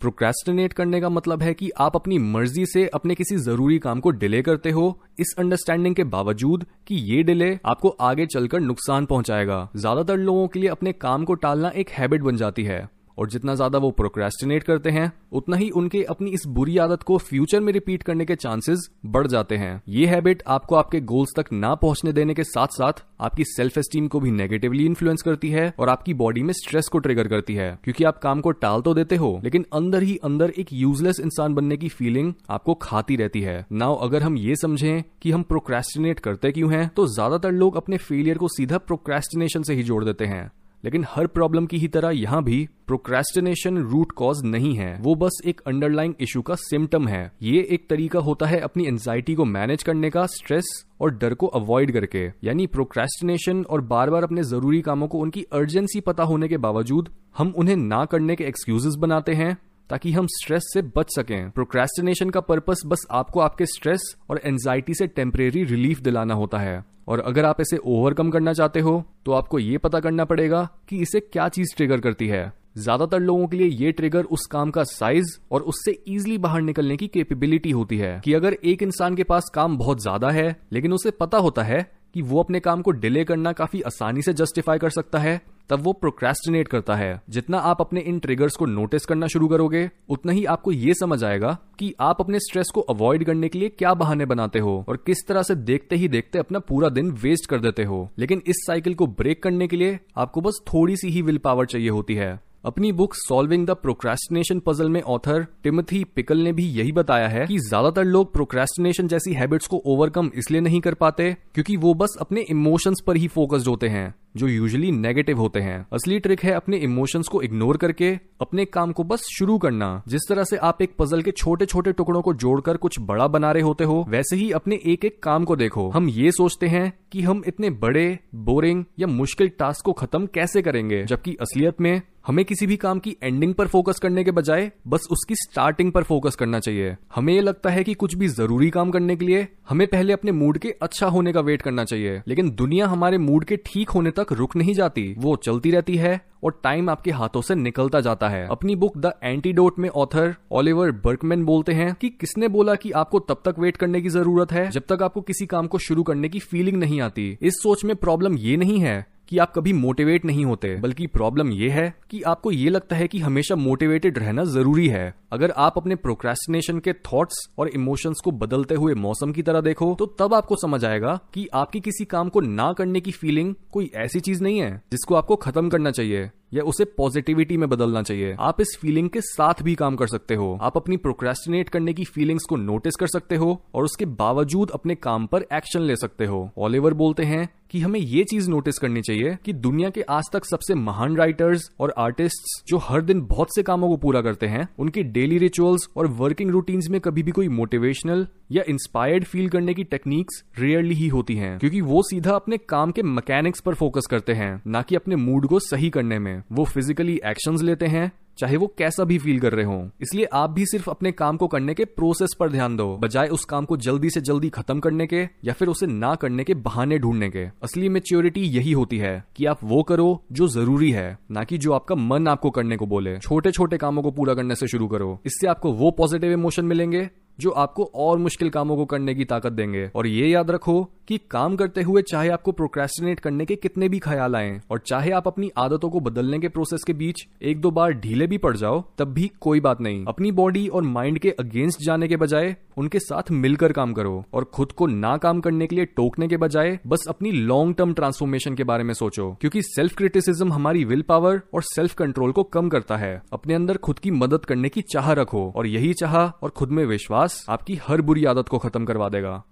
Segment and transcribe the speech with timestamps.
[0.00, 4.10] Procrastinate करने का मतलब है कि आप अपनी मर्ज़ी से अपने किसी ज़रूरी काम को
[4.12, 9.68] डिले करते हो, इस अंडरस्टैंडिंग के बावजूद कि ये डिले आपको आगे चलकर नुकसान पहुंचाएगा।
[9.76, 12.88] ज़्यादातर लोगों के लिए अपने काम को टालना एक हैबिट बन जाती है।
[13.20, 17.16] और जितना ज़्यादा वो प्रोक्रेस्टिनेट करते हैं, उतना ही उनके अपनी इस बुरी आदत को
[17.20, 21.52] फ्यूचर में रिपीट करने के चांसेस बढ़ जाते हैं। ये हैबिट आपको आपके गोल्स तक
[21.54, 25.72] ना पहुँचने देने के साथ साथ आपकी सेल्फ एस्टीम को भी नेगेटिवली इन्फ्लुएंस करती है
[25.78, 28.94] और आपकी बॉडी में स्ट्रेस को ट्रिगर करती है। क्योंकि आप काम को टाल तो
[28.94, 33.40] देते हो, लेकिन अंदर ही अंदर एक यूजलेस इंसान बनने की फीलिंग आपको खाती रहती
[33.40, 37.76] है। नाउ अगर हम ये समझें कि हम प्रोक्रेस्टिनेट करते क्यों हैं तो ज़्यादातर लोग
[37.76, 40.50] अपने फेलियर को सीधा प्रोक्रेस्टिनेशन से ही जोड़ देते हैं।
[40.84, 45.40] लेकिन हर प्रॉब्लम की ही तरह यहाँ भी प्रोक्रेस्टिनेशन रूट कॉज नहीं है। वो बस
[45.46, 49.82] एक अंडरलाइंग इशू का सिम्टम है। ये एक तरीका होता है अपनी एंजाइटी को मैनेज
[49.82, 54.80] करने का स्ट्रेस और डर को अवॉइड करके। यानी प्रोक्रेस्टिनेशन और बार बार अपने ज़रूरी
[54.80, 59.34] कामों को उनकी अर्जेंसी पता होने के बावजूद हम उन्हें ना करने के एक्सक्यूजेस बनाते
[59.34, 59.56] हैं
[59.90, 64.94] ताकि हम स्ट्रेस से बच सकें। प्रोक्रेस्टिनेशन का पर्पस बस आपको आपके स्ट्रेस और एंजाइटी
[64.94, 69.32] से टेम्परेरी रिलीफ दिलाना होता है। और अगर आप इसे ओवरकम करना चाहते हो तो
[69.32, 72.42] आपको ये पता करना पड़ेगा कि इसे क्या चीज़ ट्रिगर करती है।
[72.78, 76.96] ज़्यादातर लोगों के लिए ये ट्रिगर उस काम का साइज़ और उससे इजिली बाहर निकलने
[76.96, 80.92] की कैपेबिलिटी होती है कि अगर एक इंसान के पास काम बहुत ज़्यादा है, लेकिन
[80.92, 81.80] उसे पता होता है
[82.14, 85.80] कि वो अपने काम को डिले करना काफ़ी आसानी से जस्टिफाई कर सकता है, तब
[85.80, 90.32] वो प्रोक्रेस्टिनेट करता है। जितना आप अपने इन ट्रिगर्स को नोटिस करना शुरू करोगे, उतना
[90.32, 93.94] ही आपको ये समझ आएगा कि आप अपने स्ट्रेस को अवॉइड करने के लिए क्या
[93.94, 97.58] बहाने बनाते हो और किस तरह से देखते ही देखते अपना पूरा दिन वेस्ट कर
[97.58, 101.22] देते हो। लेकिन इस साइकिल को ब्रेक करने के लिए आपको बस थोड़ी सी ही
[101.22, 106.38] विल पावर चाहिए होती है। अपनी book solving the procrastination puzzle में ऑथर टिमथी पिकल
[106.38, 110.80] ने भी यही बताया है कि ज़्यादातर लोग प्रोक्रेस्टिनेशन जैसी हैबिट्स को ओवरकम इसलिए नहीं
[110.80, 115.38] कर पाते क्योंकि वो बस अपने इमोशंस पर ही फोकस्ड होते हैं। जो यूजुअली नेगेटिव
[115.38, 119.58] होते हैं। असली ट्रिक है अपने इमोशंस को इग्नोर करके, अपने काम को बस शुरू
[119.58, 123.28] करना। जिस तरह से आप एक पजल के छोटे छोटे टुकड़ों को जोड़कर कुछ बड़ा
[123.28, 126.66] बना रहे होते हो, वैसे ही अपने एक एक काम को देखो। हम ये सोचते
[126.66, 131.04] हैं कि हम इतने बड़े बोरिंग या मुश्किल टास्क को खत्म कैसे करेंगे?
[131.04, 135.08] जबकि असलियत में, हमें किसी भी काम की एंडिंग पर फोकस करने के बजाय, बस
[135.10, 138.90] उसकी स्टार्टिंग पर फोकस करना चाहिए। हमें ये लगता है कि कुछ भी ज़रूरी काम
[138.90, 142.50] करने के लिए हमें पहले अपने मूड के अच्छा होने का वेट करना चाहिए। लेकिन
[142.50, 146.60] दुनिया हमारे मूड के ठीक होने तक रुक नहीं जाती। वो चलती रहती है और
[146.64, 151.44] टाइम आपके हाथों से निकलता जाता है। अपनी बुक द एंटीडोट में ऑथर ओलिवर बर्कमैन
[151.44, 154.82] बोलते हैं कि किसने बोला कि आपको तब तक वेट करने की ज़रूरत है जब
[154.88, 158.38] तक आपको किसी काम को शुरू करने की फीलिंग नहीं आती। इस सोच में प्रॉब्लम
[158.38, 162.52] ये नहीं है कि आप कभी मोटिवेट नहीं होते, बल्कि प्रॉब्लम यह है कि आपको
[162.52, 167.36] ये लगता है कि हमेशा मोटिवेटेड रहना ज़रूरी है। अगर आप अपने प्रोक्रेस्टिनेशन के थॉट्स
[167.58, 171.46] और इमोशंस को बदलते हुए मौसम की तरह देखो तो तब आपको समझ आएगा कि
[171.54, 175.36] आपकी किसी काम को ना करने की फीलिंग कोई ऐसी चीज़ नहीं है, जिसको आपको
[175.36, 179.74] खत्म करना चाहिए, या उसे पॉजिटिविटी में बदलना चाहिए। आप इस फीलिंग के साथ भी
[179.74, 183.60] काम कर सकते हो। आप अपनी प्रोक्रेस्टिनेट करने की फीलिंग्स को नोटिस कर सकते हो
[183.74, 188.00] और उसके बावजूद अपने काम पर एक्शन ले सकते हो। ऑलिवर बोलते हैं कि हमें
[188.00, 192.68] ये चीज़ नोटिस करनी चाहिए कि दुनिया के आज तक सबसे महान राइटर्स और आर्टिस्ट
[192.68, 196.50] जो हर दिन बहुत से कामों को पूरा करते हैं, उनकी डेली रिचुअल्स और वर्किंग
[196.50, 201.34] रूटीन्स में कभी भी कोई मोटिवेशनल या इंस्पायर्ड फील करने की टेक्निक्स रेयरली ही होती
[201.34, 205.16] हैं, क्योंकि वो सीधा अपने काम के मैकेनिक्स पर फोकस करते हैं, ना कि अपने
[205.16, 209.40] मूड को सही करने में। वो फिजिकली एक्शंस लेते हैं, चाहे वो कैसा भी फील
[209.40, 212.76] कर रहे हो। इसलिए आप भी सिर्फ़ अपने काम को करने के प्रोसेस पर ध्यान
[212.76, 216.14] दो, बजाय उस काम को जल्दी से जल्दी खत्म करने के, या फिर उसे ना
[216.14, 220.48] करने के बहाने ढूँढने के। असली मेच्योरिटी यही होती है कि आप वो करो जो
[220.48, 224.10] ज़रूरी है, ना कि जो आपका मन आपको करने को बोले। छोटे छोटे कामों को
[224.10, 228.50] पूरा करने से शुरू करो। इससे आपको वो पॉजिटिव इमोशन मिलेंगे जो आपको और मुश्किल
[228.50, 232.28] कामों को करने की ताकत देंगे। और ये याद रखो कि काम करते हुए चाहे
[232.28, 236.38] आपको प्रोक्रेस्टिनेट करने के कितने भी ख्याल आए और चाहे आप अपनी आदतों को बदलने
[236.38, 239.80] के प्रोसेस के बीच एक दो बार ढीले भी पड़ जाओ, तब भी कोई बात
[239.80, 244.24] नहीं। अपनी बॉडी और माइंड के अगेंस्ट जाने के बजाय उनके साथ मिलकर काम करो
[244.34, 247.92] और खुद को ना काम करने के लिए टोकने के बजाय बस अपनी लॉन्ग टर्म
[247.94, 252.42] ट्रांसफॉर्मेशन के बारे में सोचो, क्योंकि सेल्फ क्रिटिसिज्म हमारी विल पावर और सेल्फ कंट्रोल को
[252.42, 256.16] कम करता है। अपने अंदर खुद की मदद करने की चाह रखो और यही चाह
[256.16, 259.42] और खुद में विश्वास आपकी हर बुरी आदत को खत्म करवा देगा।